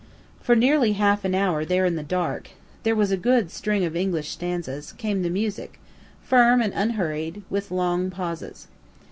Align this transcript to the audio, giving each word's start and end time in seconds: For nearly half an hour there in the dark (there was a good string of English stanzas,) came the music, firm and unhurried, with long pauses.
For 0.41 0.55
nearly 0.55 0.93
half 0.93 1.23
an 1.25 1.35
hour 1.35 1.63
there 1.63 1.85
in 1.85 1.95
the 1.95 2.01
dark 2.01 2.49
(there 2.81 2.95
was 2.95 3.11
a 3.11 3.17
good 3.17 3.51
string 3.51 3.85
of 3.85 3.95
English 3.95 4.29
stanzas,) 4.31 4.93
came 4.93 5.21
the 5.21 5.29
music, 5.29 5.79
firm 6.23 6.59
and 6.59 6.73
unhurried, 6.73 7.43
with 7.51 7.69
long 7.69 8.09
pauses. 8.09 8.67